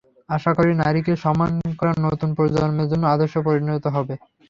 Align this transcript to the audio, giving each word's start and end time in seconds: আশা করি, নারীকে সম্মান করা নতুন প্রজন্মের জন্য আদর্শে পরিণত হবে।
আশা 0.29 0.51
করি, 0.57 0.71
নারীকে 0.81 1.13
সম্মান 1.23 1.51
করা 1.79 1.93
নতুন 2.05 2.29
প্রজন্মের 2.37 2.87
জন্য 2.91 3.03
আদর্শে 3.07 3.39
পরিণত 3.47 3.85
হবে। 3.95 4.13